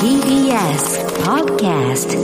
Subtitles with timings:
[0.00, 2.18] TBS Podcast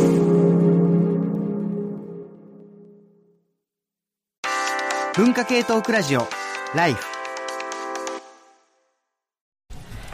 [5.16, 6.26] 文化系トークラジオ
[6.74, 7.04] ライフ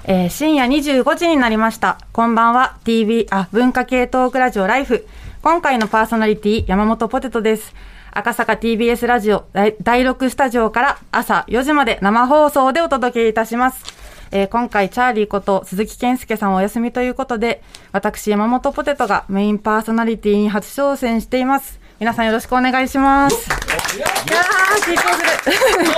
[0.05, 1.99] えー深夜25時になりました。
[2.13, 2.77] こんばんは。
[2.85, 5.07] TV、あ、文化系トークラジオライフ。
[5.41, 7.75] 今回のパーソナリティ、山本ポテトです。
[8.13, 14.00] 赤坂 TBS ラジオ第第6スタジオから朝4時まで生放送でお届けいたします。
[14.33, 21.81] えー今回、チャーリーこと鈴木健介さんお休みということで、私、山本ポテトがメインパーソナリティに初挑戦しています。
[21.99, 23.49] 皆さんよろしくお願いします。
[23.97, 25.93] いやー、緊張する。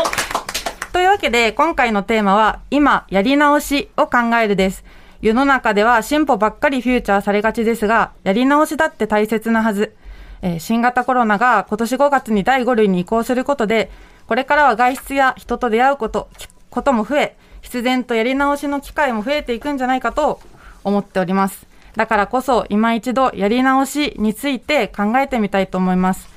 [0.95, 4.83] というわけで、今回のテーマは、今、やり直しを考えるです。
[5.21, 9.95] 世の中では進歩ばっかりフューチャーされがちですが、やり直しだって大切なはず。
[10.41, 13.91] えー新型コロナが今年5月に第5類に移行することで、
[14.27, 16.29] これからは外出や人と出会うこと、
[16.71, 20.41] ことも増え、必然とやり直しの機会も増えていくんじゃないかと
[20.85, 21.67] 思っております。
[21.97, 26.29] だからこそ、今一度やり直しについて考えてみたいと思います。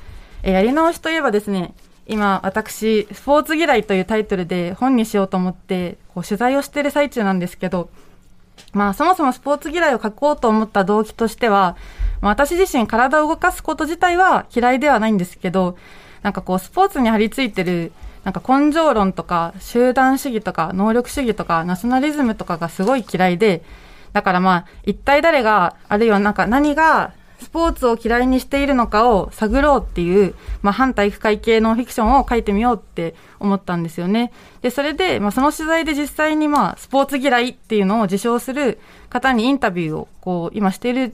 [0.44, 1.74] えやり直しといえばですね、
[2.08, 7.90] 今、私、スポーツ嫌いというタイトルで本にしようと思って、こう取材をしている最中なんですけど、
[8.74, 11.76] まあ、そもそもスポーツ嫌いを書こうと思った動機としては、
[12.22, 15.78] 私自身体を動かすこと自体は嫌いではないんですけど、
[16.22, 17.92] なんかこう、スポーツに張り付いてる、
[18.26, 23.64] なんか根性論とか、集団主義とか、能力主義とか、ナショナリズムとかがすごい嫌いで、
[24.14, 34.32] だからまあ、一体誰が、あるいはなんか何が、スポーツを嫌いにしているのかを探ろうっていう、まあ、反体育会系のフィクションを書いてみようって思ったんですよね。
[34.64, 38.80] で、それで、まあ、その取材で実際にまあ、スポーツ嫌いっていうのを自称する
[39.10, 41.14] 方にインタビューを、こう、今している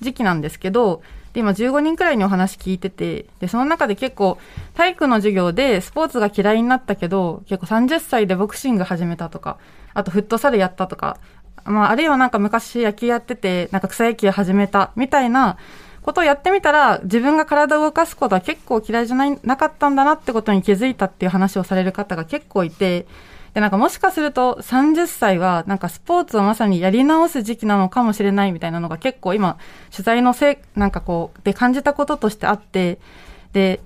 [0.00, 1.02] 時期なんですけど、
[1.36, 4.38] で、今15人くらいにお話聞いてて、で、その中で結構、
[4.74, 9.58] 体育の授業でスポーツが嫌いになったけど、結構30歳でボクシング始めたとか、
[9.92, 11.18] あとフットサルやったとか、
[11.66, 15.58] まあ、あるいはなんか昔野球やってて、なんか草野球始めたみたいな
[16.06, 23.06] ことをやってみたら、自分が体を動かすことは結構嫌いじゃない、なかったんだなってことに気づいたっていう話をされる方が結構いて、
[23.54, 29.58] で、なんかもしかすると30歳はなんかスポーツをまさにやり直す時期なのかもしれないみたいなのが結構今、
[29.90, 32.98] 取材のせい、なんかこう、で感じたこととしてあって、
[33.52, 33.80] で、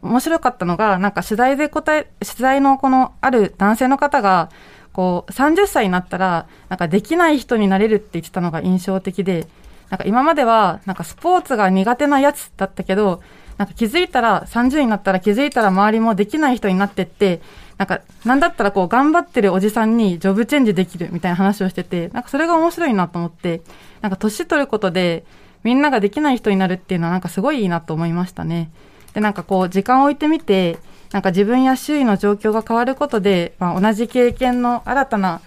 [0.00, 4.48] 面白かったのが、なんか取材で答え、取材のこのある男性の方が、
[4.94, 9.46] こう、30歳になったら、なんかできない人になれるって言ってたのが印象的で、
[9.90, 13.22] なんか今までは、なんかスポーツが苦手なやつだったけど、
[13.58, 17.40] なんか気づいたら、30になったら気づいたら周りもできない人になってって、
[17.78, 23.62] なんか、なんだったらこう、頑張ってるおじさんにジョブチェンジできるみたいな話をしてて、なんかそれが面白いなと思って、
[24.00, 25.24] なんか年取ることで、
[25.62, 28.70] みんなができない人になるっていうのはなんかすごいいいなと思いましたね。
[29.14, 30.78] で、なんかこう、時間を置いてみて、
[31.12, 35.40] なんか自分や周囲の状況が変わることで、まあ、同じ経験の新たな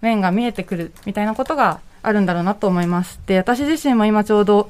[0.00, 3.18] 面が見えてくるみたいなことがあるんだろうなと思います。
[3.26, 4.68] で、私自身も今ちょうど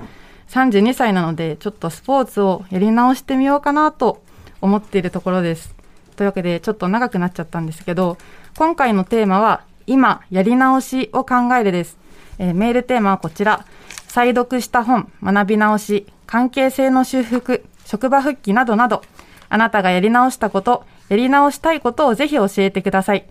[0.51, 4.23] 32歳なので、ちょっとスポーツをやり直してみようかなと
[4.61, 5.75] 思っているところです。
[6.17, 8.19] というわけで、ちょっと長くなっちゃったんですけど、
[8.57, 11.99] 今回のテーマは、今、やり直しを考えるです。
[12.39, 13.65] えーメールテーマはこちら。
[14.09, 19.03] 再読した本、学び直し、関係性の修復、職場復帰などなど、
[19.49, 23.27] あなたがやり直したこと、やり直したいことをぜひ教えてください。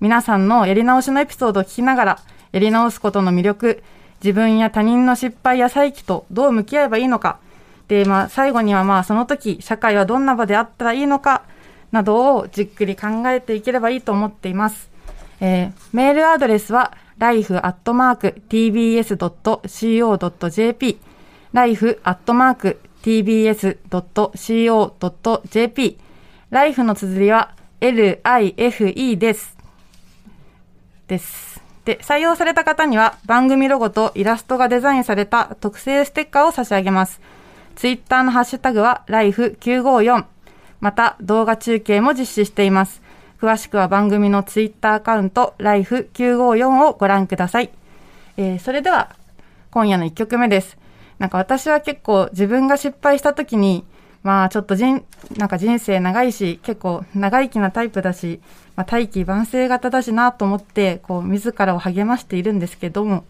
[0.00, 2.18] 皆さんのやり直しのエピソードを聞きながら、
[2.52, 3.82] やり直すことの魅力、
[4.22, 7.38] 自分や他人の失敗や再起とどう向き合えばいいのか、
[7.88, 11.44] で、まあ、最後にはまあ、その時、社会はどんな場であったらいいのか、
[11.90, 14.90] などをじっくり考えていければいいと思っています。
[15.40, 17.58] えーメールアドレスは life.tbs.co.jp
[21.52, 21.98] life.tbs.co.jp
[26.50, 29.56] life の綴りは life です。
[31.06, 31.57] です。
[31.88, 37.18] で、採用された方には番組ロゴとイラストがデザインされた特製ステッカーを差し上げます。
[37.76, 40.26] ツイッターのハッシュタグは life954。
[40.80, 43.00] また動画中継も実施しています。
[43.40, 47.70] 詳しくは番組のツイッターアカウント life954 をご覧ください。
[48.36, 49.16] えーそれでは
[49.70, 50.76] 今夜の1曲目です。
[51.18, 53.86] なんか私は結構自分が失敗した時に、
[54.28, 55.06] まあちょっと人、
[55.38, 58.40] なんか人生長いし、結構長生きなタイプだし、
[58.76, 63.24] まあ大器晩成型だしなと思って、こう自らを励ましているんですけども、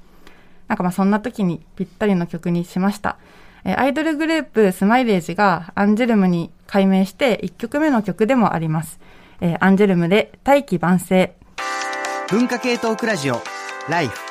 [0.66, 3.16] なんかまあそんな時にぴったりの曲にしました。
[3.64, 8.98] えアイドルグループスマイレージがアンジェルムに改名して1曲目の曲でもあります。
[9.40, 11.32] えアンジェルムで大器晩成。
[12.28, 13.40] 文化系トークラジオ
[13.88, 14.27] ライフ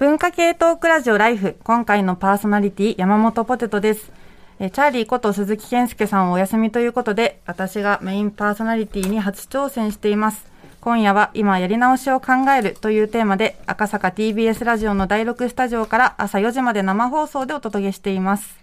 [0.00, 1.58] 文化系トークラジオライフ。
[1.62, 4.10] 今回のパーソナリティ山本ポテトです。
[4.58, 10.46] えチャーリーこと鈴木健介さんお休みということで、私がメインパーソナリティに初挑戦しています。
[10.80, 18.56] 今夜は今やり直しを考えるというテーマで赤坂 TBS ラジオの第6スタジオから朝4時まで生放送でお届けしています。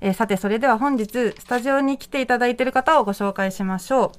[0.00, 1.06] えさて、それでは本日、
[1.38, 4.10] スタジオに来ていただいている方をご紹介しましょう。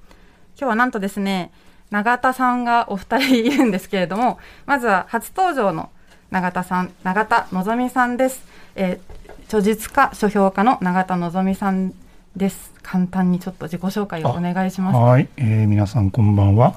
[0.57, 1.51] 今日はなんとですね、
[1.89, 5.89] 永田さんがお二人いるんですけれども、まずは初登場の
[6.31, 8.41] 永田さん、永田のぞみさんです。
[8.75, 11.93] えー著述家、書評家の永田のぞみさん
[12.37, 12.71] です。
[12.81, 14.97] 簡単にちょっと自己紹介をお願いします。
[14.97, 16.75] はい、えー皆さんこんばんは。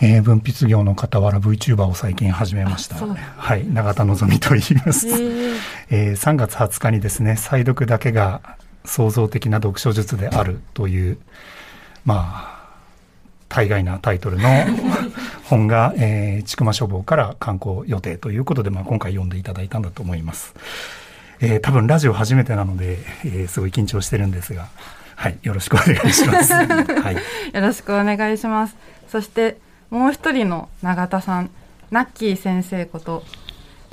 [0.00, 2.94] えー文筆業の傍ら VTuber を最近始めました。
[3.04, 5.08] はい、永田のぞみと言います。
[5.08, 5.56] えー
[5.90, 8.40] えー3月20日にですね、再読だけが
[8.84, 11.18] 創造的な読書術であるという、
[12.04, 12.58] まあ、
[13.48, 14.48] 大概なタイトルの
[15.48, 20.54] 本が、えー、千曲書房から刊行予定ということで、まあ、今回読んでいただいたんだと思います。
[21.40, 24.68] えー多分ラジオ初めてなので、えーすごい緊張してるんですが、
[25.16, 26.52] はい、よろしくお願いします。
[26.54, 27.14] はい。
[27.54, 28.76] よろしくお願いします。
[29.08, 29.58] そして
[29.90, 31.50] もう一人の永田さん、
[31.90, 33.24] ナッキー先生こと、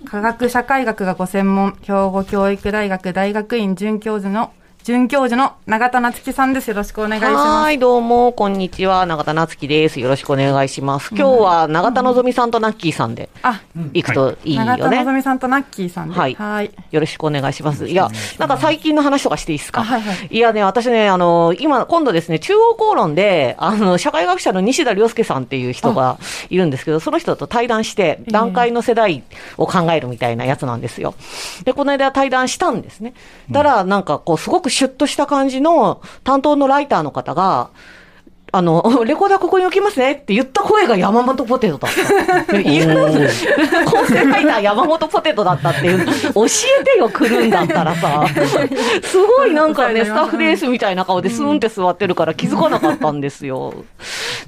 [0.05, 4.51] 科学社会学がご専門、兵庫教育大学大学院准教授の、
[4.85, 6.67] 准教授の永田夏樹さんです。
[6.69, 7.35] よろしくお願いします。
[7.35, 9.07] はい、どうも、こんにちは。
[9.07, 9.99] 永田夏樹です。
[9.99, 11.09] よろしくお願いします。
[11.15, 16.19] 今日は永田のぞみさんとナッキーさんであ、行くといい永田のさんとナッキーさんで。
[16.19, 16.71] はいはい。
[16.91, 17.87] よろしくお願いします。
[17.87, 19.81] いや、なんか最近の話とかしていいですか？
[19.81, 26.19] あはいはいいやね、私ね、あの、今、今度ですね、中央公論で、あの、社会学者の西田亮介さんっていう人が
[26.51, 29.23] いるんですけど、その人と対談して、え段階の世代
[29.57, 31.15] を考えるみたいなやつなんですよ。
[31.63, 33.15] で、この間対談したんですね。
[33.51, 37.69] たら、なんかこう、すごくシュッとした感じの担当のライターの方が、
[38.55, 42.53] あの、 レコーダーここに置きますねって言った声が山本ポテトだった。
[43.85, 46.45] 構成ライター山本ポテトだったっていう、教
[46.81, 48.25] えてよ、来るんだったらさ。
[49.03, 53.73] すごいなんかね、スタッフですみたいな顔でスーンって座ってるから気づかなかったんですよ。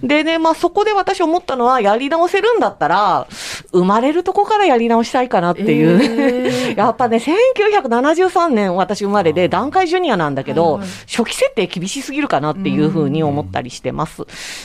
[0.01, 3.27] でね、まあそこで私思ったのは、やり直せるんだったら、
[3.73, 5.99] 生まれるとこからやり直したいかなっていう。
[6.01, 13.96] えーやっぱね、1973年私生まれで、段階ジュニアなんだけど、初期設定厳しすぎるかなっていうふうに思ったりしてます。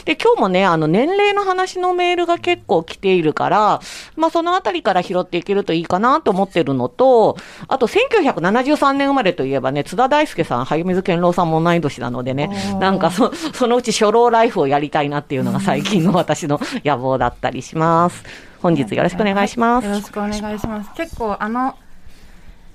[0.05, 3.81] で、今日もね、あの、年齢の話のメールが結構来ているから、
[4.17, 7.37] まあ、そのあたりから拾っていけるといいかなと思ってるのと、
[7.69, 12.51] あと、1973年生まれといえばね、津田大介さん、早水健郎さんも同い年なのでね
[12.81, 18.25] なんかそ、そのうち初老ライフをやりたいなっていうのが最近の私の野望だったりします。
[18.61, 19.87] 本日よろしくお願いします。
[19.87, 20.91] よろしくお願いします。
[20.95, 21.77] 結構あの、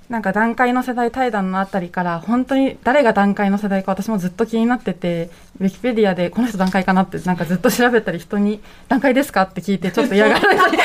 [0.08, 5.28] なんか段階の世代対談のあたりから、本当に誰が段階の世代か私もずっと気になってて、
[5.60, 10.78] ウィキペディアでこの人段階かなってなんかずっと調べたり人に段階ですかって聞いてちょっと嫌がられたり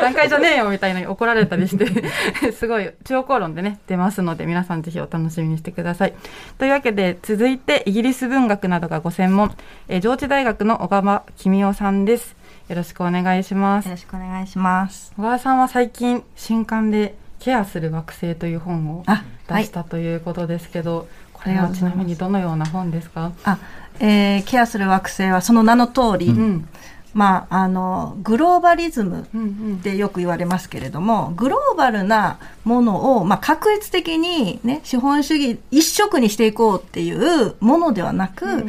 [0.00, 1.86] 段階じゃねえよみたいなに怒られたりして、
[2.52, 6.14] すごい中央論でね、出ますので皆さんぜひお楽しみにしてください。
[6.56, 9.54] というわけで続いてイギリス文学などがご専門、
[9.88, 12.39] え上智大学の小川公夫さんです。
[12.70, 13.86] よろしくお願いします。
[13.86, 13.90] よ。
[13.90, 15.12] ろしくお願いします。
[15.16, 23.32] 小川さんは最近新刊で「ケアする惑星」という本をあ出したということですけど、これはちなみにどのような本ですか？
[23.42, 23.58] あ、
[23.98, 26.68] えーケアする惑星はその名の通り、うん。
[27.12, 29.76] まあ、あの、グローバリズムうんうん。
[29.80, 38.64] ってよく言われますけれども、グローバルなものを、まあ、確率的にね、資本主義一色にしていこうっていうものではなく、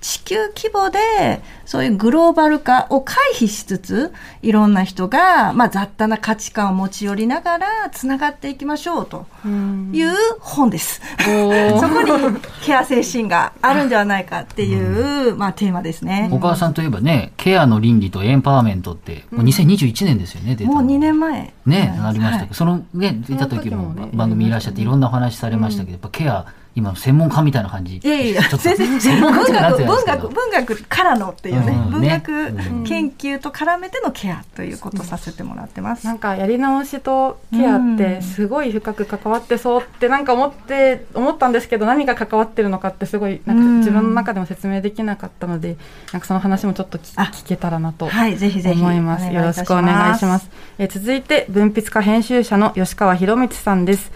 [0.00, 4.12] 地球規模で、そういうグローバル化を回避しつつ、
[4.42, 11.00] いろんな人が、まあ、雑多な価値観を持ち寄りながら、つながっていきましょうとうんいう本です。
[11.18, 16.28] そこにケア精神があるんではないかっていう、まあ、テーマですね。
[16.30, 21.52] 小川さんといえばね、ケアの倫理とエンパワーメントって、もう2021年ですよね、出たのもう2年前。
[21.66, 27.96] ね、なりましたけど、はいそのね、出た時も番組いらっしゃっていろんなお話されましたけど、やっぱケア、今の専門家みたいな感じ。
[27.96, 30.58] いやいや、ちょっと全然、専門家ってなって文学、文学。
[30.58, 36.06] 文学からのっていうね、うんね文学うん研究と絡めてのケアということをさせてもらってます。
[36.06, 45.76] なんかやり直しとケアってすごい深く関わってそうってなんか思って思ったんですけど何が関わってるのかってすごいなんかうん自分の中でも説明できなかったので
[46.12, 48.80] なんかその話もちょっと聞あ聞けたらなとはい、ぜひぜひ。
[48.80, 49.32] 思います。
[49.32, 50.50] よろしくお願いします。。
[50.78, 54.10] えー続いて文筆家編集者の吉川博光さんです。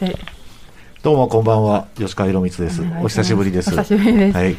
[0.00, 0.16] で
[1.04, 2.82] どうもこんばんは、吉川博光です。
[3.02, 3.68] お久しぶりです。
[3.68, 4.38] お久しぶりです。
[4.38, 4.56] はい。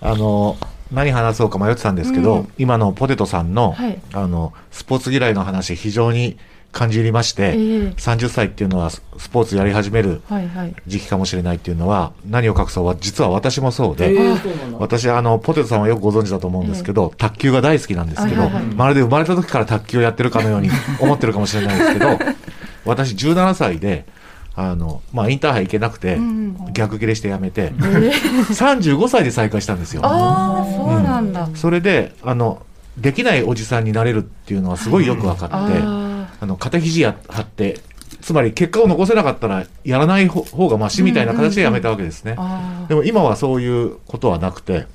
[0.00, 0.56] あの、
[0.90, 2.48] 何話そうか迷ってたんですけど、うん。
[2.56, 4.00] 今のポテトさんの、はい。
[4.14, 6.38] あの、スポーツ嫌いの話、非常に
[6.72, 7.52] 感じ入りまして、ええ。
[7.98, 10.74] 30歳っていうのはススポーツやり始めるはいはい。
[10.86, 18.74] 時期かもしれないっていうのは、何を隠そうは、実は私もそうで、えー私、あの、ポテトさんはよくご存知だと思うんですけど、卓球が大好きなんですけど、はいはいはい。
[18.74, 20.70] まるで生まれた時から卓球をやってるかのように
[21.00, 22.18] 思ってるかもしれないですけど、
[22.86, 24.06] 私17歳で、
[24.54, 30.02] あの、まあ、インターハイ行けなくて、ん逆切れして辞めて、 35歳で再開したんですよ。
[30.04, 31.48] ああ、そうなんだ。
[31.54, 32.62] それで、あの、
[32.98, 37.80] できないおじさんになれるっていうのはすごいよく分かって、ああの、肩肘や張って、
[38.20, 42.34] つまり結果を残せなかったら、やらない方方がマシみたいな形で辞めたわけですね。
[42.36, 44.86] あでも今はそういうことはなくて、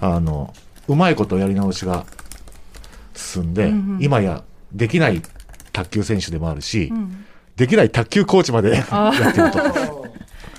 [0.00, 0.52] あの、
[0.88, 2.04] うまいことやり直しが
[3.14, 4.42] 進んで、うんうん今や
[4.72, 5.20] できない
[5.72, 7.24] 卓球選手でもあるし、ん
[7.60, 10.06] できない卓球コーチまでやあってると。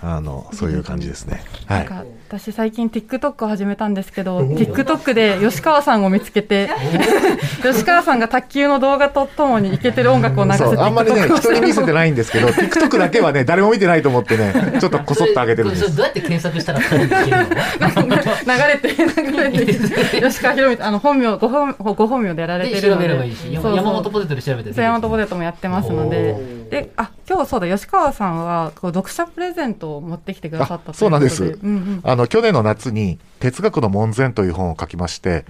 [0.06, 1.44] あの、そういう感じですね。
[1.66, 1.90] はい。
[2.32, 6.70] 私最近 TikTok を始めたんですけど、TikTok で吉川さんを見つけて、
[7.62, 15.94] 吉川さんが卓球の動画とともにイケてる音楽を流すあんまりね、人に見せてないんですけど、TikTok だけはね、誰も見てないと思ってね、ちょっとこそっと上げてるんです。
[15.94, 23.08] どうやって検索したら 流れて、流れて、吉川博美、あの、本名、ご本ご本名でやられてで調るので。
[23.10, 23.76] べればいいし、そうそう。
[23.76, 26.38] 山本ポテトで調べてそう山本ポテトもやってますので
[26.70, 31.44] お、で、あ、今日そうだ、吉川さんは、こう、読者プレゼントを持ってきてくださったそうなんです。
[31.44, 32.00] うんうん。
[32.04, 35.46] あの、去年の夏に、哲学の門前という本を書きまして、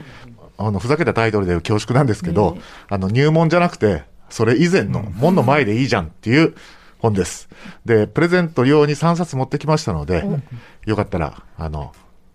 [0.57, 2.57] あの、ふざけたタイトルで恐縮なんですけど、
[2.89, 6.55] あの、入門じゃなくて、それ以前の門の前でいいじゃんっていう
[6.99, 7.49] 本です。
[7.85, 10.23] で、プレゼント用に3冊持ってきましたので、
[10.85, 11.93] よかったら、あの、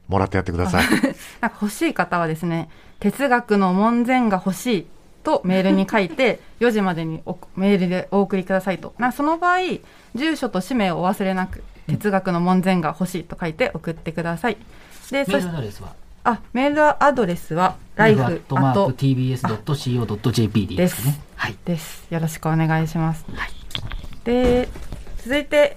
[0.09, 0.87] もらってやってください。
[1.41, 2.69] なんか欲しい方はですね、
[3.01, 4.87] 哲学の門前が欲しい
[5.23, 8.95] とメールに書いて、 4時までにおメールでお送りくださいと。
[8.99, 9.59] なその場合、
[10.15, 14.57] 住所と氏名をお忘れなく、哲学の門前が欲しいと書いて送ってください。
[15.11, 15.95] で、メーそしルアドレスは？
[16.25, 21.21] あ、メールアドレスは、ライフアットク tbs.co.jp です。
[21.37, 21.57] はい。
[21.65, 22.07] です。
[22.11, 23.25] よろしくお願いします。
[24.25, 24.69] で、
[25.19, 25.77] 続いて、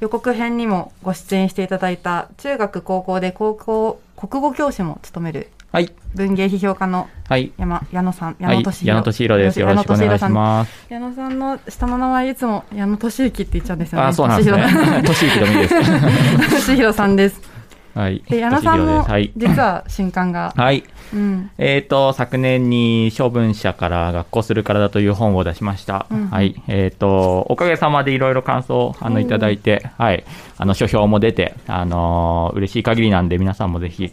[0.00, 5.90] 予告編にもご出演していただいた、中学高校で高校、国語教師も務めるはい。
[6.14, 7.50] 文芸批評家のはい。
[7.56, 8.86] 山矢野さん、矢はい野俊。
[8.86, 9.58] 矢野俊弘です。
[9.58, 10.86] よろしくお願いします。
[10.90, 14.06] 矢野さんの下の名前いつも矢野俊之って言っちゃうんですよね。
[14.08, 15.02] あ、そうなんですね。
[15.06, 15.74] 俊 之でもいいです。
[16.68, 17.40] 俊弘さんです。
[17.94, 18.22] はい。
[18.28, 19.06] で、矢野さんも。
[19.36, 20.84] 実は新刊が、はい。
[21.14, 26.06] うん、えっ、と、昨年に処分者から学校する体という本を出しました。
[26.10, 26.62] うんはい。
[26.68, 30.24] えっ、と、おかげさまでいろいろ感想をあのいただいて、はい。
[30.56, 34.12] あの、書評も出て、あのー嬉しい限りなんで、皆さんもぜひ、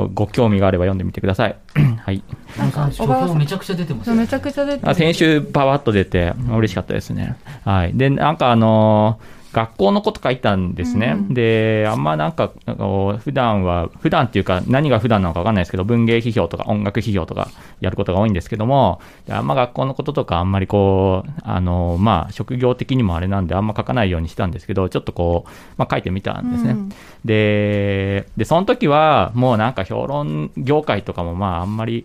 [0.00, 1.56] ご興味があれば読んでみてください。
[2.04, 2.22] はい。
[2.58, 7.36] なんめちゃくちゃ出てますよめちゃくちゃ出てあ先週、バワッと出て、嬉しかったですね。
[7.64, 7.94] はい。
[7.94, 11.14] で、なんかあのー学校のこと書いたんですね。
[11.16, 17.48] うんで、あんまなんか、普段は、普段っていうか、何が普段なのかわかんないですけど、文芸批評とか音楽批評とか
[17.80, 26.72] やることが多いんですけども、であんま学校のこととかあんまりこう、あのーまあ、職業的にもあれなんで、あんま書かないようにしたんですけど、ちょっとこう、まあ、書いてみたんですね。
[26.72, 26.88] うん
[27.24, 32.04] で、で、その時は、もうなんか評論業界とかもまあ、あんまり、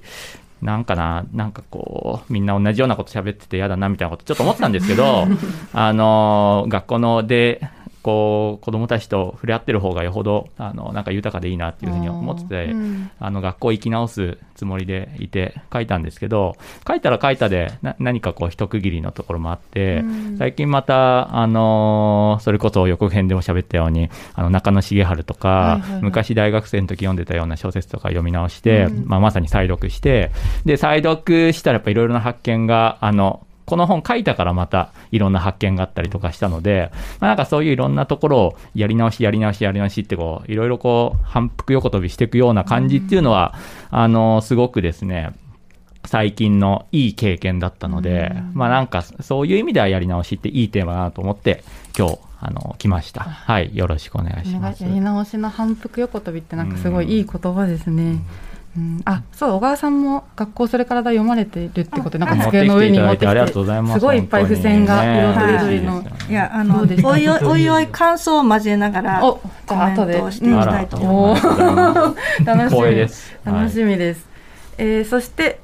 [0.62, 5.25] なんかな、なんかこう、みんな同じようなこと喋ってて嫌だなみたいなことちょっと思ってたんですけど、
[5.74, 7.62] あの、学校ので、
[8.10, 13.12] こう、子供たちと触れ合ってる方がよほど、あの、なんか豊かでいいなっていうふうに思ってて、うん。
[13.20, 16.56] あの、学校行き直すつもりでいて書いたんですけど、
[16.88, 20.38] 書いたら書いたで、な何かこう、一区切りのところもあって、うん。
[20.38, 26.01] 最近また、あのーそれこそ予告編でも喋ったように、あの、中野茂春とか、はいはいはい。
[26.01, 29.06] 昔大学生の時読んでたような小説とか読み直して、うん。
[29.06, 30.32] まあ、まさに再読して、
[30.66, 43.53] で、再読したらやっぱいろいろな発見が、あの、この本書いたからまたいろんな発見があったりとかしたので、まあ、なんかそういういろんなところをやり直し、やり直し、やり直しってこう、いろいろこう、反復横跳びしていくような感じっていうのは、
[43.91, 45.33] あの、すごくですね、
[46.05, 51.63] 最近のいい経験だったので、まあなんかそういう意味ではやり直しっていいテーマだなと思って、
[51.95, 53.21] 今日、あの、来ました。
[53.21, 54.81] はい、よろしくお願いします。
[54.83, 58.19] やり直しの反復横跳びってなんかすごいいい言葉ですね。
[58.77, 62.11] うん、あ、そう、小川さんも学校それからだ読まれてるってこと。
[62.11, 63.99] で、なんか机の上に持ってきて、きていただいてありがとうございます。
[63.99, 66.03] すごいいっぱい付箋が色とりどりの。
[66.29, 66.33] い。
[66.33, 66.85] や、あのお
[67.17, 72.45] いおい、おい感想を交えながら、おコじゃあメン後でトをしていきたいと思います。
[72.45, 73.38] 楽しみです。
[73.45, 74.27] はい楽しみです。
[74.77, 75.59] えーそして、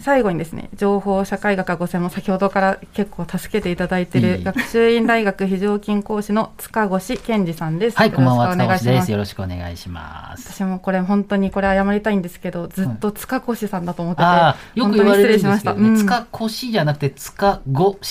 [0.00, 7.96] 最後にですね、情報社会学がご専門、先ほどから結構助けていただいている学習院大学非常勤講師の塚越健二さんです。
[7.96, 9.12] はい、こんばんは、よろしくお願いします塚越です。。
[9.12, 10.52] よろしくお願いします。
[10.52, 16.26] 私もこれ本当にこれ謝りたいんですけど、ずっと塚越さんだと思ってて、ああ、よく言われるんですけど本当にね、失礼しました。
[16.26, 17.60] 塚越じゃなくて塚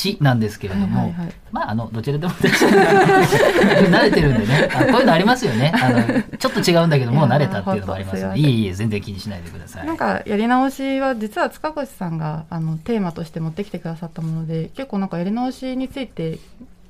[0.01, 5.71] 越なんですけれども、はいはいはいまあ、あの、どちらでも 慣れてるんでね、あこういうのありますよね。
[5.74, 9.88] あの、ちょっと違うんだけど、もう慣れたっていうのもありますので、いえいえ、全然気にしないでください。
[9.88, 16.39] なんかやり直しは実は塚越さんがあのテーマとして持ってきてくださったもので結構なんかやり直しについて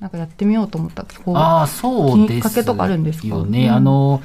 [0.00, 3.28] なんかやってみようと思ったこうああ、そうですきっかけとかあるんですか？
[3.28, 3.68] よね。
[3.68, 4.20] うんあの、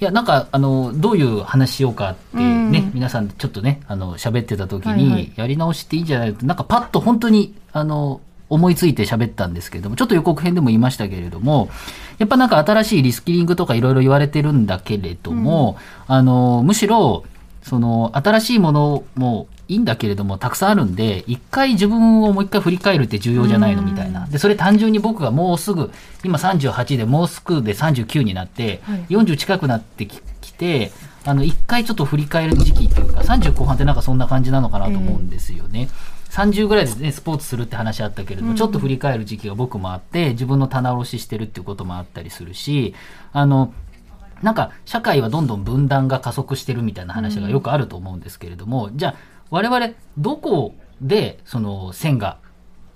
[0.00, 2.44] いや、なんか、あの、どういう話しようかってね、
[2.80, 11.70] うん皆さんちょっとね、あの、喋ってた時に、はいはいやり直しっていいんじゃないと、なんかパッと本当に、あの、思いついて喋ったんですけれども、ちょっと予告編でも言いましたけれども、
[12.18, 17.24] やっぱなんか新しいリスキリングとかいろいろ言われてるんだけれども、あの、むしろ、
[17.62, 24.26] その、新しいものもいいんだけれども、たくさんあるんで、一回自分をもう一回振り返るって重要じゃないのみたいな。
[24.26, 25.90] で、それ単純に僕がもうすぐ、
[26.22, 30.92] 今38でもうすぐで39になって、40近くなってききて、
[31.24, 35.88] あの、一回ちょっと振り返る時期っていうか、30後半ってなんかそんな感じなのかなと思うんですよね。
[36.34, 42.92] 30ぐらいでね、スポーツするって話あったけれども、ちょっと振り返る時期が僕もあって、自分の棚卸ししてるっていうこともあったりするし、
[43.32, 43.72] あの、
[44.42, 49.14] なんか社会はどんどん分断が加速してるみたいな話がよくあると思うんですけれども、じゃあ
[49.50, 52.38] 我々どこでその線が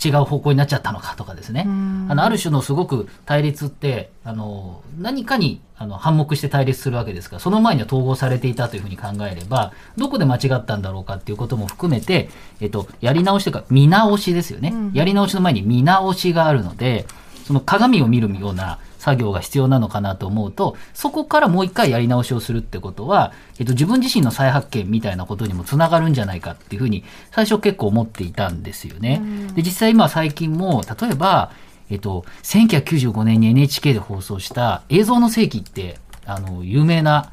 [0.03, 1.65] 違う方向になっちゃったのかとかですね。
[2.09, 12.29] あの、ある種のすごく対立って、あの、何かにあの反目して対立するわけですから、その前には統合されていたというふうに考えれば、どこで間違ったんだろうかっていうことも含めて、
[12.61, 14.73] えっと、やり直しというか、見直しですよね。
[14.93, 17.07] やり直しの前に見直しがあるので、
[17.47, 18.79] その鏡を見るような
[19.09, 29.23] 作業が必要なのかなと思うと、そこからもう一回やり直しをするってことは、えっと、自分自身の再発見みたいなことにもつながるんじゃないかっていうふうに、最初結構思っていたんですよね。
[29.55, 31.53] で、実際今最近も、例えば、
[31.91, 37.33] えっと、1995年に NHK で放送した映像の世紀って、あの、有名な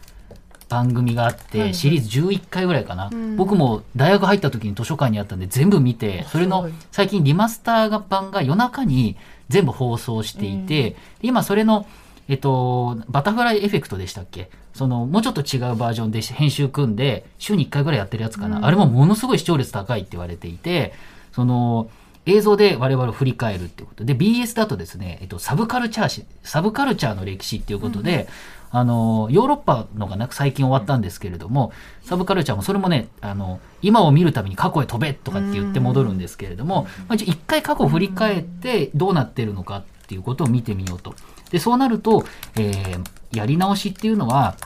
[0.69, 9.17] 番組があって、シリーズ11回ぐらいかな、僕も大学入った時に図書館にあったんで全部見て、それの最近リマスター版が夜中に
[9.49, 11.85] 全部放送していて、今それの、
[12.27, 14.49] えっと、バタフライエフェクトでしたっけ？
[14.73, 18.65] その、もうちょっと違うバージョンで編集組んで、週に1回ぐらいやってるやつかな。
[18.65, 20.93] あれもものすごい視聴率高いって言われていて、
[21.31, 21.89] その、
[22.25, 24.03] 映像で我々を振り返るってこと。
[24.03, 28.27] で、BS だとですね、えっと、サブカルチャー史、サブカルチャーの歴史っていうことで、
[28.75, 31.71] あの、ヨーロッパのがなく最近終わったんですけれども、
[32.03, 41.15] サブカルチャーもそれもね、あの、今を見るために過去へ飛べとかって言って戻るんですけれども、まあ、一回過去を振り返ってどうなってるのかっていうことを見てみようと。
[41.51, 42.25] で、そうなると、
[42.57, 44.57] えー、やり直しっていうのは、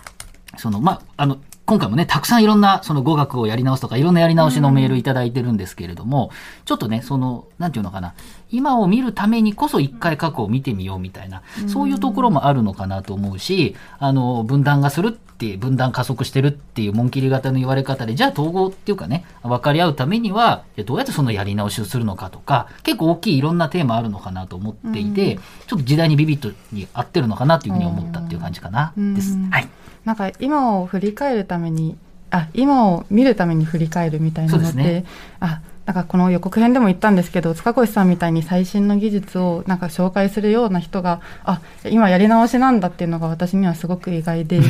[0.58, 1.38] その、まあ、あの、
[1.68, 6.32] 今回もね、たくさんいろんなその語学をやり直すとか、いろんなやり直しのメールいただいてるんですけれども、
[6.66, 8.16] ちょっとね、その、なんていうのかな、
[8.52, 29.38] 今を見るためにこそ一回過去を見てみようみたいな、そういうところもあるのかなと思うし、あの、分断がするって、分断加速してるっていう紋切り型の言われ方で、じゃあ統合っていうかね、分かり合うためには、どうやってそのやり直しをするのかとか、結構大きいいろんなテーマあるのかなと思っていて、ちょっと時代にビビットに合ってるのかなというふうに思ったっていう感じかな、です。
[29.52, 29.68] はい。
[30.06, 31.98] なんか今を振り返るために
[32.32, 35.06] あ今を見るために振り返るみたいなのって、ね、
[35.40, 44.62] あなんかこの予告編でも言ったんですけど塚越さんみたいに最新の技術をなんか紹介するような人があ今やり直しなんだっていうのが私にはすごく意外で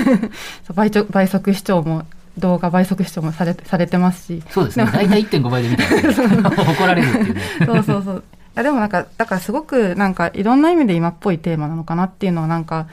[0.74, 2.06] 倍倍速視聴も
[2.38, 4.42] 動画倍速視聴もされされてますし。
[4.48, 4.86] そうですね。
[4.86, 7.42] 大体1.5倍で見たら怒られるっていうね。
[7.66, 8.16] そうそうそう。
[8.16, 8.22] い
[8.54, 12.86] やでもなんかだからすごくなんかいろんな意味で今っぽいテーマなのかなっていうのはなんか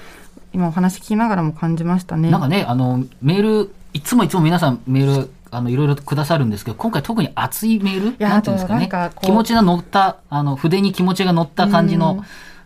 [0.51, 2.29] 今お話聞きながらも感じましたね。
[2.31, 8.25] なんかね、あの、メール、いつもいつも皆さんメール、あの、いろいろくださるんですけど、今回特に熱いメール？
[8.25, 8.87] なんていうんですかね？
[8.87, 12.23] か気持ちが乗った、あの、筆に気持ちが乗った感じの、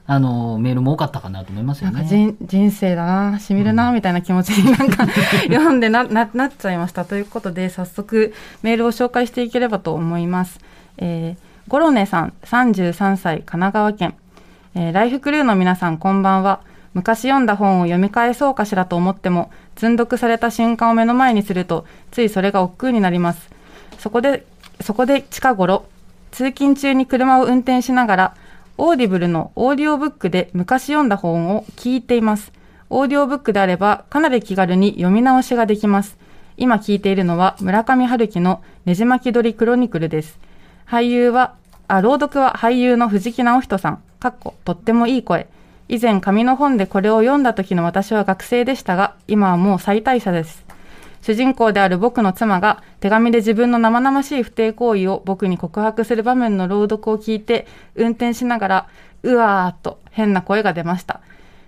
[0.07, 1.95] あの、メールも多かったかなと思いますよね。
[1.95, 5.07] なんか人人生だな、しみるな、みたいな気持ちになんか
[5.47, 7.05] 読んでなななっちゃいました。
[7.05, 10.59] ということで、早速メールを紹介していければと思います。
[10.97, 14.13] えー、ゴロネさん、33歳、神奈川県。
[14.75, 16.59] えー、ライフクルーの皆さん、こんばんは。
[16.95, 23.49] 昔読んだ本を読み返そうかしらと思っても、積読された瞬間を目の前にすると、ついそれが億劫になります。
[23.99, 24.45] そこで、
[24.79, 25.85] そこで近頃、
[26.31, 28.35] 通勤中に車を運転しながら、
[28.77, 32.53] オーディブルのオーディオブックで昔読んだ本を聞いています。
[32.89, 36.17] オーディオブックであれば、かなり気軽に読み直しができます。
[36.55, 40.39] 今聞いているのは、村上春樹のねじ巻き鳥クロニクルです。
[40.87, 41.55] 俳優は、
[41.89, 43.99] あ、朗読は俳優の藤木直人さん。
[44.21, 45.47] かっこ、とってもいい声。
[45.87, 50.65] 以前紙の本でこれを読んだ時の私は学生でしたが、今はもう最大者です。
[51.21, 58.87] 主人公である僕の妻が手紙で自分の生々しい不貞行為を僕に告白する場面の朗読を聞いて、運転しながら、
[59.23, 61.21] うわーと変な声が出ました。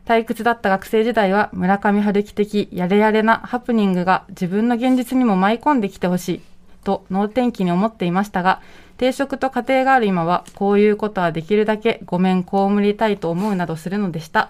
[0.05, 6.41] 退屈だった学生時代は村上春樹的やれやれなハプニングが自分の現実にも舞い込んできてほしい
[6.85, 8.61] と脳天気に思っていましたが、
[8.97, 12.49] 定職と家庭がある今は、こういうことはできるだけごめん被
[12.81, 14.49] りたいと思うなどするのでした。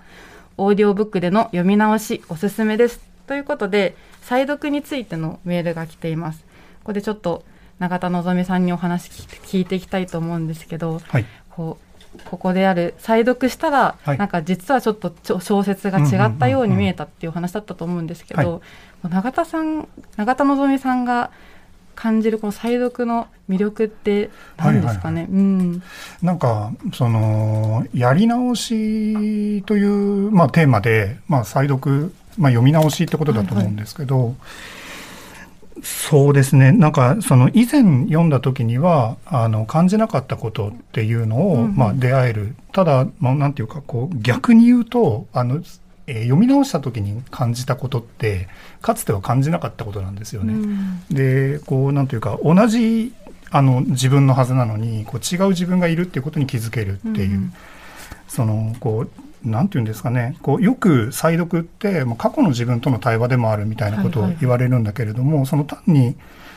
[0.57, 2.99] オーディオブックでの読み直しおすすめです。
[3.27, 6.39] ということで、再読についてのメールが来ています。
[6.39, 6.45] こ
[6.85, 7.43] こでちょっと
[7.79, 11.87] 永田望さんにお話聞いていきたいと思うんですけど、はい、こう
[12.25, 18.61] ここである再読したら、はい、なんか実はちょっと小説が違ったように見えたっていう話だったと思うんですけど、
[19.03, 21.31] はい、永田さん永田望さんが
[21.97, 25.81] 感じるこの再読の魅力って何ですかね、うん。
[26.21, 34.35] なんか、その、やり直しという、まあ、テーマで、まあ、再読、まあ、読み直しってことだと思うんですけど、
[35.81, 36.71] そうですね。
[36.71, 42.55] なんか、その、以前読んだ時には、あの、感じなかったことっていうのを、うんうんまあ、出会える。
[42.73, 45.61] ただ、まあ、なんていうか、こう、逆に言うと、あの、
[46.07, 48.47] えー読み直した時に感じたことって、
[48.81, 50.53] かつては感じなかったことなんですよね。
[50.53, 50.99] うん。
[51.11, 53.13] でこうなんていうか同じ
[53.51, 57.53] あの自分のはずなのにこう違う自分がいるっていうことに気づけるっていう、うん。
[58.27, 59.05] そのこ
[59.45, 60.37] うなんていうんですかね。
[60.41, 66.15] こうよく再読ってもう過去の自分との対話でもあるみたいなことをはいはい言われるんだけれども、その単に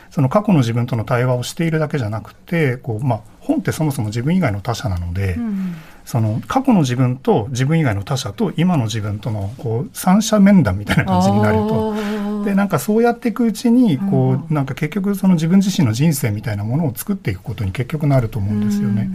[0.09, 11.95] その過去の自分との対話をしているだけじゃなくてこう、まあ、本ってそもそも自分以外の他者なので、うんその過去の自分と自分以外の他者と今の自分とのこう三者面談みたいな感じになると。
[12.43, 19.11] でなんかそうやっていくうちにこうんうなんか結局その自分自身の人生みたいなものを作っていくことに結局なると思うんですよね。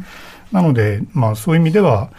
[0.52, 2.10] なのでまあそういう意味では、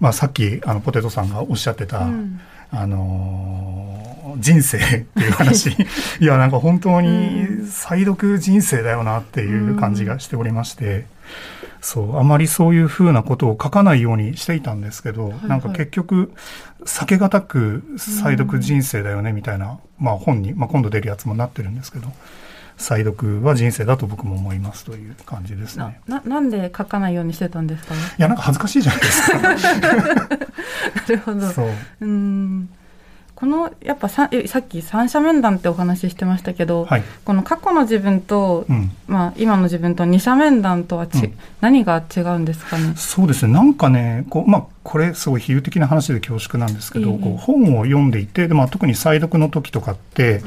[0.00, 2.40] まあ、さっきあのポテトさんがおっしゃってた、うん
[2.72, 5.70] あのー人生っていう話
[6.20, 11.06] いやなんか本当に再読人生だよなっていう感じがしておりまして。
[11.88, 16.32] そうあまりそういうふうなことを書かないようにしていたんですけど、いなんか結局
[16.84, 22.08] 避けがたく再読人生だよねみたいな、まあ本に、まあ、今度出るやつもなってるんですけど
[22.76, 26.00] 再読は人生だと僕も思いますという感じですなね。
[26.08, 27.94] ななんで書かないようにしてたんですか？
[27.94, 29.38] ねいやなんか恥ずかしいじゃないですか。
[29.46, 29.54] な
[31.08, 31.48] るほど。
[31.52, 31.68] そう。
[32.00, 32.68] うん
[33.36, 37.02] このやっぱさえさっき三者面談ってお話ししてましたけど、はい。
[37.22, 38.90] この過去の自分と、うん。
[39.06, 41.38] まあ、今の自分と二者面談とはち、うん。
[41.60, 42.94] 何が違うんですかね？
[42.96, 50.42] そうですね、なんかね、こうまあ、これ、すごい比喩的な話で恐縮なんですけど、いえいえこう本を読んでいて、でまあ、特に再読の時とかって、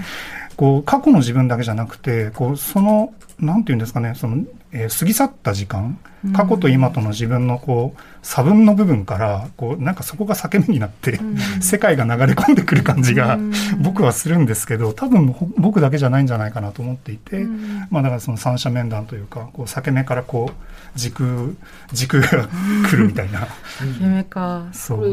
[0.57, 5.97] こう過去の自分だけじゃなくて、こうその、なんていうんですかね、そのえー過ぎ去った時間、
[6.35, 11.19] 過去と今との自分のこう差分の部分から、こうなんかそこが裂け目になって、
[11.61, 13.51] 世界が流れ込んでくる感じが、うん
[13.81, 21.55] 僕はするんですけど、多分ほ僕だけじゃないんじゃないかなと思っていて、うんまあ、だからその三者面談というか、こう裂け目からこう軸、
[21.93, 22.27] 軸が
[22.89, 23.47] 来るみたいな。
[23.99, 25.11] 夢かそうこれ。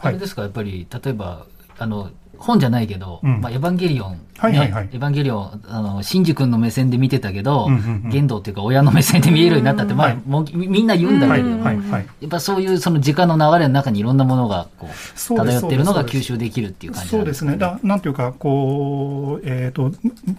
[0.00, 0.14] あはい。
[0.14, 1.44] れですか、やっぱり、例えば、
[1.78, 11.42] あの、本じゃないけど、うんまあ、エヴァンゲリオン、ねはいはいはいエヴァンゲリオン、あの、シンジ君の目線で見てたけど、うんうんうん玄道っていうか親の目線で見えるようになったって、まあ、はいもうみみんな言うんだはい。
[11.42, 11.76] けれども、はい。
[11.78, 12.06] はい。
[12.20, 17.56] やっぱそういうその時間の流れの中にいろんなものがこう漂ってるのが吸収できるっていう感じそうんですすね。
[17.56, 19.92] だなんていうか、こう、えっ、と、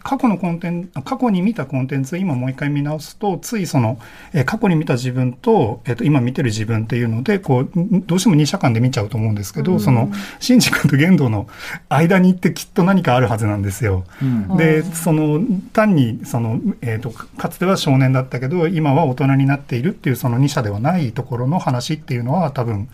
[0.03, 3.99] 過去のコンテンツ、過去に見たコンテンツを今もう一回見直すと、ついその、
[4.33, 11.47] えー過去に見た自分と、えっ、と、今見てる自分っていうので、こう、んどうしても二者間で見ちゃうと思うんですけど、その、シンジ君と玄道の
[11.87, 13.88] 間に行ってきっと何かあるはずなんですよ。
[14.21, 14.57] うん。
[14.57, 15.41] で、その、
[15.73, 22.87] 単に、その、えっ、と、かつては少年だったけど、今は大人になっているっていう、その二者ではないところの話っていうのは、多分、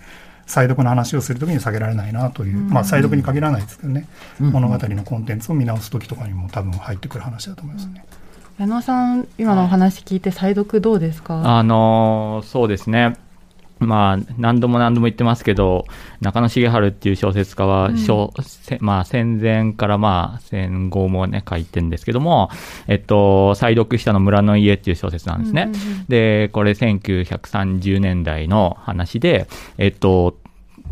[0.47, 4.07] 再読の話をするときに下げられないなという、まあ、再読に限らないですけどね、
[4.39, 4.51] うん。
[4.51, 8.05] 物語のコンテンツを見直すときとかにも多分入ってくる話だと思いますね。
[8.59, 11.57] 矢野さん今のお話聞いて再読どうですか？
[11.57, 13.17] あのーそうですね。
[13.79, 15.85] まあ、何度も何度も言ってますけど、
[16.21, 22.49] 中野茂春っていう小説家は、小せまあ、戦前からまあ、戦後もね、書いてるんですけども、
[22.87, 25.63] えっと、再読したの村の家っていう小説なんですね。
[25.63, 30.37] うんうんうんで、これ1930年代の話で、えっと、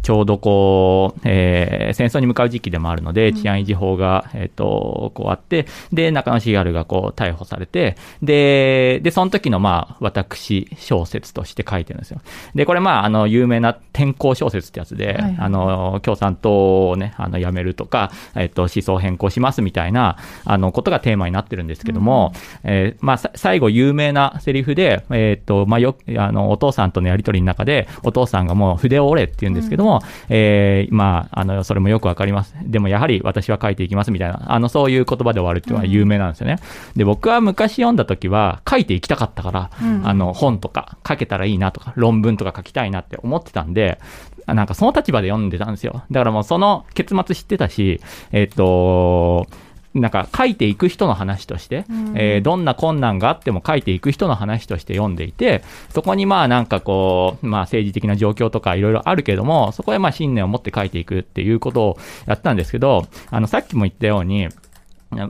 [0.03, 12.21] ちょうどこう、えー戦争に向かう時期でもあるので、治安維持法が、えっ、と、こうあって、で、中野茂春がこう逮捕されて、で、で、その時のまあ、私小説として書いてるんですよ。
[12.55, 29.92] で、これまあ、あの、有名な転校小説ってやつで、はいはいあの、共産党をね、あの、辞めるとか、えっ、と、思想変更しますみたいな、あの、ことがテーマになってるんですけども、えーまあ、さ最後有名なセリフで、えっ、と、まあ、よ、あの、お父さんとのやりとりの中で、お父さんがもう筆を折れって言うんですけども、
[30.29, 32.55] えーまあ、あの、それもよくわかります。
[32.63, 36.57] でもやはり私は書いていきますみたいな、あの、そういう言葉で終わるっていうのは有名なんですよね。
[36.95, 43.99] で、僕は昔読んだ時は書いていきたかったから、うんあの、本とか書けたらいいなとか、論文とか書きたいなって思ってたんで、
[44.45, 46.03] あなんかその立場で読んでたんですよ。
[46.11, 48.01] だからもうその結末知ってたし、
[48.31, 49.47] えっ、と、
[49.93, 64.49] なんか書いていく人の話として、えーどんな困難があっても書いていく人の話として読んでいて、そこにまあなんかこう、まあ政治的な状況とかいろいろあるけども、そこへまあ信念を持って書いていくっていうことをやってたんですけど、あのさっきも言ったように、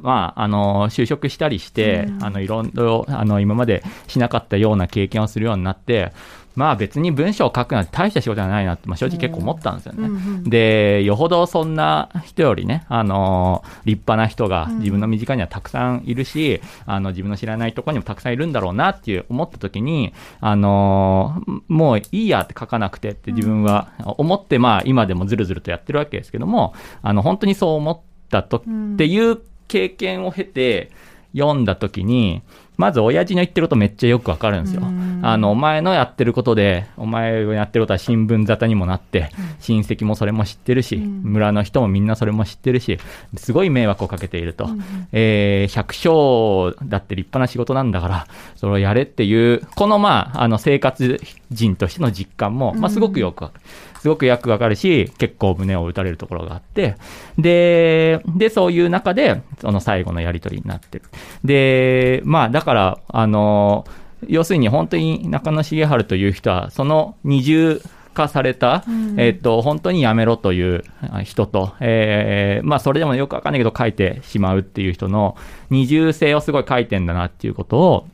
[0.02, 6.13] まあ、あの、就職したりして、あの、いろいろ、あの、今までしなかったような経験をするようになって、
[6.56, 10.10] まあ別に文章を書くなんて大した仕事じゃないなって、まあ正直結構思ったんですよね。
[10.44, 30.92] で、よほどそんな人よりね、あの、立派な人が自分の身近にはたくさんいるし、あの、自分の知らないところにもたくさんいるんだろうなっていう思った時に、あの、もういいやって書かなくてって自分は思って、まあ今でもずるずるとやってるわけですけども、あの、本当にそう思ったと、っていう経験を経て、
[31.36, 32.44] 読んだ時に、
[32.78, 34.82] まず親父の言ってることめっちゃよくわかるんですよ。
[35.22, 43.00] あの、お前のやってることで、お前がやってることは新聞沙汰にもなって、親戚もそれも知ってるし、村の人もみんなそれも知ってるし、
[43.38, 44.70] すごい迷惑をかけていると。
[45.12, 53.62] えー百姓だって立派な仕事なんだから、それをやれっていう、このまあ、あの、生活人としての実感も、まあ、すごくよくわかる。
[54.04, 56.98] すごくよくわかるし、結構胸を打たれるところがあって、
[57.38, 61.06] で、で、そういう中で、その最後のやりとりになってる。
[61.46, 63.86] で、まあ、だから、あの、
[64.28, 67.82] 要するに本当に中野茂春という人は、その二重
[68.13, 68.84] 化された、
[69.16, 75.38] えっと、本当にやめろというあ人と、えーまあ、それでもよくわかんないけど書いてしまうっていう人の
[75.70, 78.08] 二重性をすごい書いてんだなっていうことを、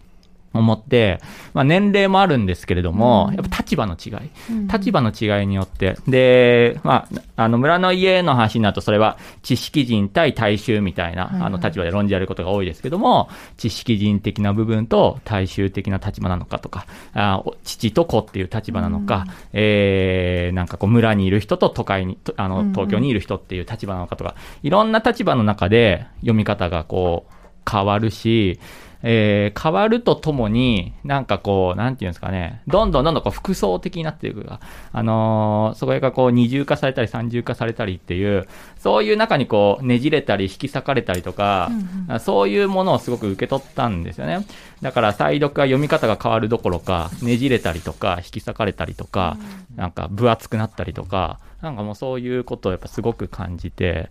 [0.53, 1.19] 思って、
[1.53, 4.29] まあ、年齢もあるんですけれども、やっぱ立場の違い、
[4.71, 27.33] 立場の違いによって、で、まあ、あの村の家の話になると、それは知識人対大衆みたいな、あの立場で論じられることが多いですけども、知識人的な部分と大衆的な立場なのかとか、あお父と子っていう立場なのか、えーなんかこう村にいる人と都会に、とあの東京にいる人っていう立場なのかとか、いろんな立場の中で読み方がこう
[27.69, 28.59] 変わるし、
[29.01, 34.59] えー変わるとともに、なんかこう、なんていうんですかね、どんどんどんどんこう複層的になっていくが、
[34.91, 41.71] あのーそこがこう二重化されたり三重化されたりっていう、そういう中にこうねじれたり引き裂かれたりとか、
[42.19, 44.45] そういうものをすごく受け取ったんですよね。
[44.81, 49.37] だから再読は読み方が変わるどころか、ねじれたりとか、引き裂かれたりとか、
[49.75, 54.09] なんか分厚くなったりとか、なんかもうそういうことをやっぱすごく感じて、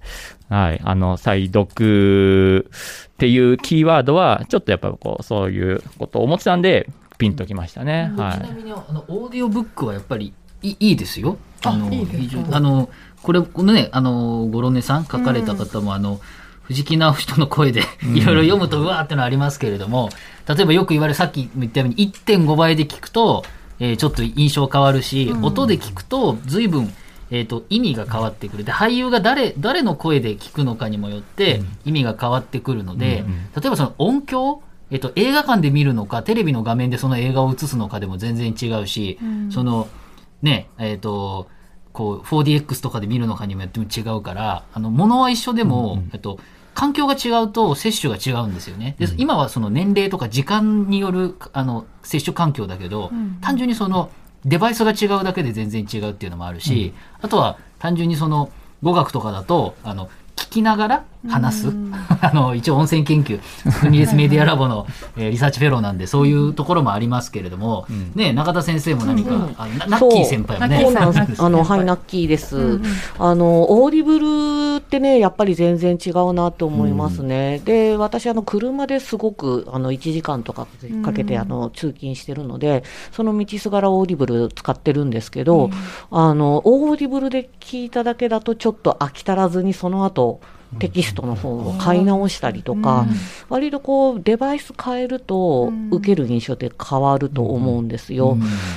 [0.49, 8.13] はい、あの、再読っていうキーワードは、ちょっとやっぱこう、そういうことを思ってたんで、ピンときましたね。
[8.17, 10.33] はちなみにあのオーディオブックはやっぱり
[10.63, 11.37] いいいいですよ。
[11.65, 12.89] あの非常あの
[13.23, 16.21] これこのねあのゴロネさん書かれた方も、あの
[16.63, 17.83] 藤木直人の声で
[18.15, 20.11] いろいろ読むとうわーってのありますけれども、
[20.49, 23.45] 例えばよく言われるさっきも言ったように1.5倍で聞くと、
[23.81, 26.93] えーちょっと印象変わるし、音で聞くと随分
[27.31, 28.65] えー、と意味が変わってくる。
[28.65, 39.19] で俳優が誰誰の声で聞くのかにもよって意味が変わってくるので、例えばその音響えっと、映画館で見るのか、テレビの画面でその映画を映すのかでも全然違うし、
[39.51, 39.89] その、
[40.41, 41.49] ね、えっ、と、
[41.93, 46.39] こう、4DX とかで見るのかにもよっても違うから、あの、ものは一緒でも、えっと、
[46.75, 48.95] 環境が違うと摂取が違うんですよね。
[48.99, 53.11] で、今はその年齢とか時間による、あの、摂取環境だけど、
[53.41, 54.11] 単純にその、
[54.45, 58.51] デバイスが違うだけで全然違うっていうのもあるし、あとは単純にその、
[58.83, 61.69] 語学とかだと、あの、聞きながら話す。
[62.21, 70.87] あの、一応音声研究、スミレスメディアラボの、えーリサーチフェローなんで、そういうところもありますけれども、ね、永田先生も何か、あなナッキー先輩もね。
[71.39, 72.81] あの、はい、ナッキーです。
[73.19, 77.61] あの、オーディブルってね、やっぱり全然違うなと思いますね。
[77.65, 80.67] で、私、あの、車ですごく、あの、1時間とか
[81.05, 85.71] かけて、あの、通勤してるので、その道すがらオーディブル使ってるんですけど、
[86.11, 90.41] あの、オーディブルで聞いただけだと、ちょっと飽き足らずに、その後、
[90.79, 93.07] テキストの方を買い直したりとか、
[93.49, 98.37] 割とこうデバイス変えると受ける印象って変わると思うんですよ。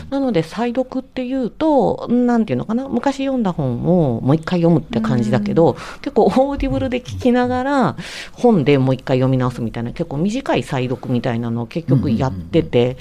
[0.09, 7.97] なので再読っていうと、なんていうのかな、昔読んだ本をもう一回読むって感じだけど、結構オーディブルで聞きながら
[8.31, 12.97] 本でもう一回読み直すみたいな結構短い再読みたいなのを結局やってて、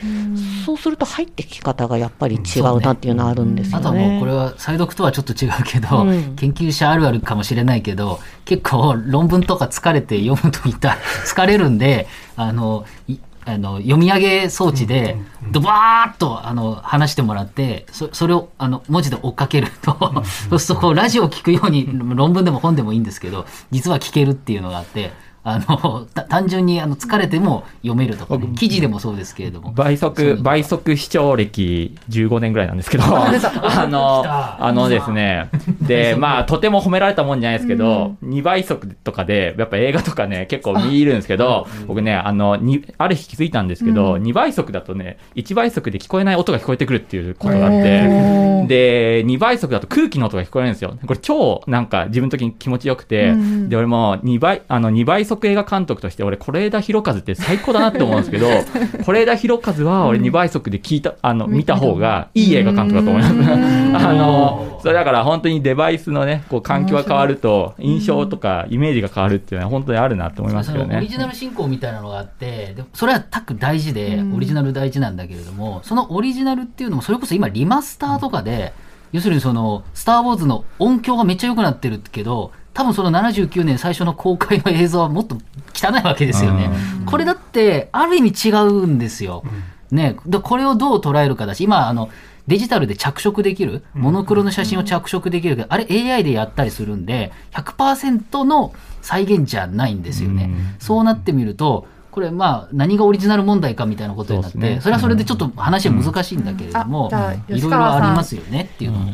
[0.67, 6.37] そうすると入ってき方がやっぱり違うなっていうのはあるんですよあとはもうこれは再読とはちょっと違うけど、うん。
[6.37, 15.17] 研究者あるあるかもしれないけど結構論文とか疲れて読むといった 疲れるんであのいあの読み上げ装置で
[15.51, 19.97] ドバーッとあの話してもらってそそれをあの文字で追っかけると
[20.51, 25.13] そうするとこうラジオを聞くように論文でも本でもいいんですけど実は聞けるっていうのがあって。
[25.43, 29.73] あの た単純にあの疲れても読めるとか、ね、記事でもそうですけれども。
[29.73, 33.31] 倍速、倍速視聴歴15年ぐらいなんですけど、あ
[33.89, 35.49] の、あのですね、
[35.81, 50.95] で、まあ、とても褒められたもんじゃないですけど、2倍速とかで、やっぱ映画とかね、結構見るんですけど、僕ね、あの、にある日気づいたんですけど、2倍速だとね、1倍速で聞こえない音が聞こえてくるっていうことがあって、で、2倍速だと空気の音が聞こえるんですよ。
[51.07, 53.35] これ超なんか自分の時に気持ちよくて、
[53.69, 58.47] で、俺も2倍、あの、2倍速速映画監督として、俺、是枝裕和って最高だなって思うんですけど、
[59.03, 61.81] 是枝裕和は俺2倍速で聞いた、あの、見た。
[61.81, 63.35] 方がいい映画監督だと思います。
[64.07, 70.99] あの、それだから本当にデバイスのね、こう環境が変わると、印象とかイメージが変わるっていうのは本当にあるなと思いますけどね。
[70.99, 78.73] オリジナル進行みたいなのがあって、でそれはタック大事で、オリジナル大事なんだけれども、そのオリジナルっていうのも、それこそ今リマスターとかで、
[79.13, 85.37] 要するにその、スター・ウォーズの音響がめっちゃ良くなってるけど、多分その79年最初の公開の映像はもっと
[85.75, 86.71] 汚いわけですよね。
[87.07, 89.43] これだって、ある意味違うんですよ。
[89.91, 90.17] ね。
[90.27, 92.11] で、これをどう捉えるかだし、今、あの、
[92.47, 100.51] デジタルで着色できる、モノクロの写真を着色できるけど、あれ AI でやったりするんで、100%の再現じゃないんですよね。
[100.79, 107.11] そうなってみると、これまあ何がオリジナル問題かみたいなことになって、そ,、それはそれでちょっと話は難しいんだけれども、
[107.49, 109.07] いろいろありますよねっていうのは。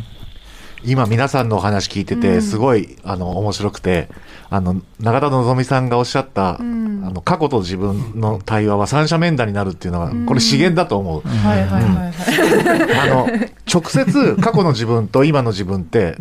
[0.85, 4.09] 今皆さんのお話聞いてて、すごい、あの、面白くて、
[4.51, 11.23] あの、永田のさんがおっしゃった、あの、過去と自分の対話は三者面談になるっていうのは、これ至言だと思う。
[11.29, 13.01] はいはいはいはい。
[13.01, 13.27] あの、
[13.73, 16.17] 直接過去の自分と今の自分って、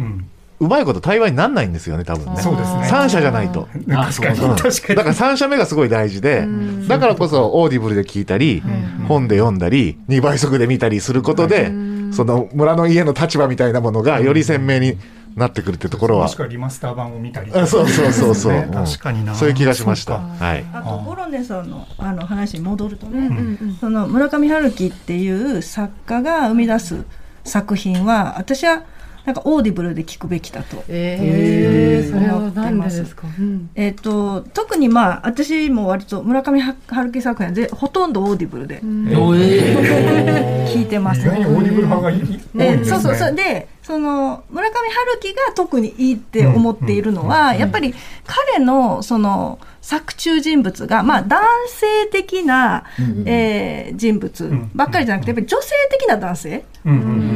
[0.59, 2.41] うまいこと対話になんないんですよね、多分ね。
[2.41, 2.85] そうですね。
[2.85, 3.67] 三者じゃないと。
[3.87, 4.95] 確かに、確かに。
[4.95, 6.47] だから三者目がすごい大事で、
[6.87, 8.63] だからこそオーディブルで聞いたり、
[9.07, 11.71] 本で読んだり、2倍速で見たりすることで、
[12.11, 14.97] その村の家の立場みたいなものがより鮮明に
[15.35, 16.23] なってくるってところは。
[16.23, 19.35] もし、くはリマスター版を見たりあそうそうそうそう、確かにな。
[19.35, 20.19] そういう気がしました。
[20.19, 20.65] はい。
[20.73, 27.03] あとボロネさんのあの話に戻るとね、その村上春樹っていう作家が生み出す
[27.43, 28.83] 作品は私は
[29.25, 30.83] なんかオーディブルで聞くべきだと。
[30.87, 33.71] えー、それはなんでですか、うん。
[33.75, 42.85] えっと特にまあ私も割と村上春樹作品はぜほとんどオーディブルで聞いてます意外にオーディブル派がいいね。
[42.85, 43.35] そうそうそう。
[43.35, 47.93] でその村上春樹が特にいいって思っているのは、やっぱり
[48.25, 52.85] 彼のその作中人物が、まあ、男性的な、
[53.25, 56.65] えー人物ばっかりじゃなくてやっぱり女性的な男性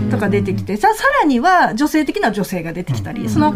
[0.10, 3.54] とか出てきて、ささらには女性的な女性が出てきたり、その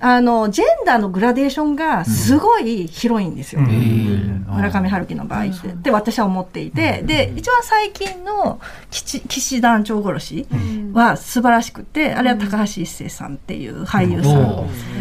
[0.00, 3.60] あのジェンダーのグラデーションがすごい広いんですよ。
[3.60, 10.46] 村上春樹の場合って、で私は思っていて、で一番最近の騎騎士団長殺し
[10.92, 14.30] は素晴らしくて、あれは高橋一生さんっていう俳優さ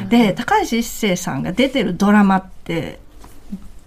[0.06, 3.00] ん、で高橋一生さんが出てるドラマって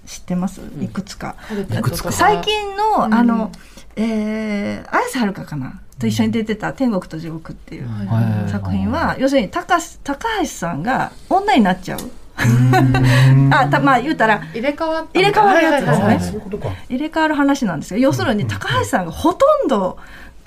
[0.07, 0.61] 知ってます？
[0.81, 1.37] いくつか。
[1.71, 2.13] いくつか。
[2.13, 3.51] 最近の、あの、
[3.97, 5.81] えー、綾瀬はるかかな？
[5.99, 8.51] と一緒に出てた「天国と地獄」っていうはい。
[8.51, 12.01] 作品は、要するに高橋高橋さんが女になっちゃう。
[13.51, 16.43] あたまあ言うたら入れ替わ入れ替わるやつですね。
[16.91, 19.97] 入れ替わる話なんですよ要するに高橋さんがほとんど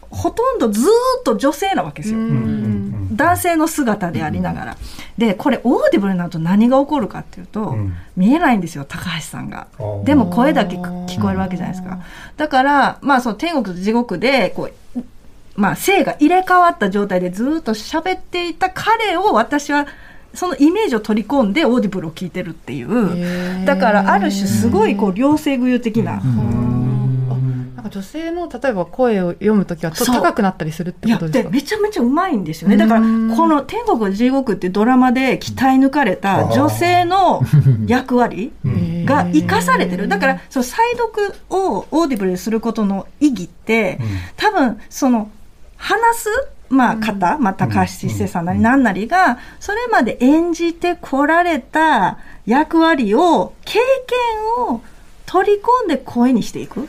[0.09, 0.83] ほとんどずー
[1.19, 3.15] っと女性なわけですよ、うん。
[3.15, 4.77] 男性の姿でありながら。
[5.17, 7.93] でこれオーディブルになると何が起こるかっていうと、ん。
[8.17, 9.67] 見えないんですよ高橋さんが。
[10.03, 11.99] でも声だけ聞こえるわけじゃないですか。
[12.37, 15.03] だからまあその天国と地獄でこう
[15.55, 19.87] まあ性が入れ替わった状態でずーっと喋っていた彼を私は
[20.33, 23.65] そのイメージを取り込んでオーディブルを聞いてるっていう。
[23.65, 26.21] だからある種すごいこう両性具有的な、
[27.89, 30.15] 女性の例えば声を読むときはちょっとそう。
[30.21, 31.49] 高くなったりするってことですか？
[31.49, 32.77] でめちゃめちゃうまいんですよね。
[32.77, 33.05] だからこ
[33.47, 37.41] の「天国と地獄」っていうドラマで鍛え抜かれた女性の
[37.87, 38.51] 役割
[39.05, 40.07] が生かされてる。
[40.07, 43.99] だからその再読をオーディブルにすることの意義って
[44.37, 45.29] 多分その
[45.77, 46.29] 話す
[46.69, 53.79] まあ方、まあ、高橋一生さんなり何なりがそれまで演じてこられた役割を経
[54.59, 54.81] 験を
[55.31, 56.87] 取り込んで声にしていく。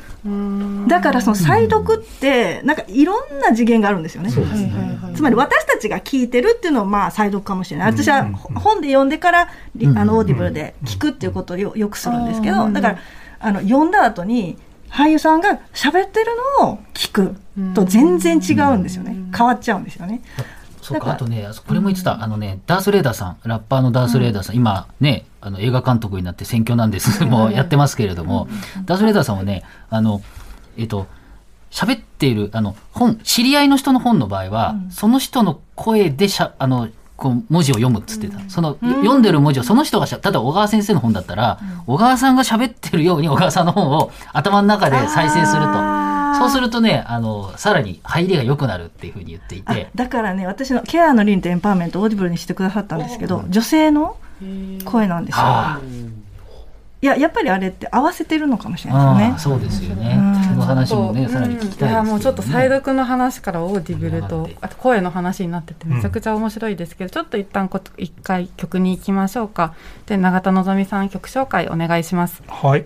[0.88, 4.30] だからその再読ってなんかいろんな次元があるんですよね。
[4.30, 7.92] はいはいはいつまり私たちが聞いてるっていうのはまあ再読かもしれない。
[7.92, 12.98] 私は本で読んでからリあのオーディブルで聞くっていうことをよよくするんですけど、だから
[13.40, 14.56] あの読んだ後に
[14.88, 16.26] 俳優さんが喋ってる
[16.60, 17.36] のを聞く
[17.74, 19.16] と全然違うんですよね。
[19.36, 20.22] 変わっちゃうんですよね。
[20.94, 28.48] そうか、あとね、これも言ってた、あのね、ダースレイダーさん、ラッパーのダースレイダーさん、今ね、あの映画監督になって選挙なんです、もうやってますけれども、
[28.86, 30.22] ダースレイダーさんはね、あの、
[30.76, 31.06] えっと、
[31.70, 38.40] 喋っている、あの、本、知り合いの人の本の場合は、その人の声でしゃ、あの、こう文字を読むっつってた。
[38.48, 45.99] その、読んでる文字をその人がしゃ、ただ小川先生の本だったら、小川さんが喋ってるように小川さんの本を頭の中で再生すると。
[46.38, 49.90] そうするとね、あの、さらに入りが良くなるっていうふうに言っていあて。
[49.94, 54.16] だからね私のケアの倫理とエンパワーメントをオーディブルにしてくださったんですけど女性の
[54.84, 55.42] 声なんですよ。
[55.44, 55.80] あ
[57.02, 59.60] いややっぱりあれって合わせてるのかもしれないですよね。
[59.60, 60.18] そうですよね。
[60.60, 61.92] うんの話もね、ちょっとさらに聞きたいですけど、ね。
[61.92, 69.74] うんいやもうちょっと再読の話からオーディブルとあと声の話になっててめちゃくちゃ面白いですけど、ちょっと一旦こ一回曲に行きましょうか。
[70.06, 72.42] で永田希さん曲紹介お願いします。
[72.46, 72.84] はい。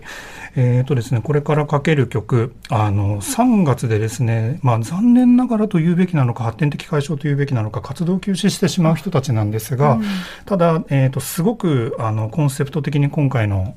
[0.57, 9.99] えーとですね、これからかける曲、あの、3月でですね、まあ残念ながらと言うべきなのか、発展的解消と言うべきなのか、活動休止してしまう人たちなんですが、
[10.45, 13.75] ただ、えーと、すごく、あの、コンセプト的に今回の、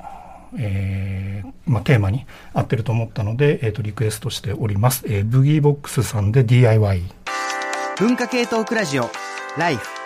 [0.56, 5.04] えーまあ、テーマに合ってると思ったので、えーと、リクエストしております。
[5.06, 7.02] えーブギーボックスさんで DIY。
[7.98, 9.10] 文化系トークラジオ
[9.56, 9.97] ライフ